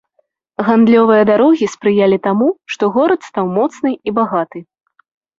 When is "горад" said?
2.95-3.21